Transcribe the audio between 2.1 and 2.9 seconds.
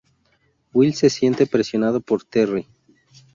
Terri.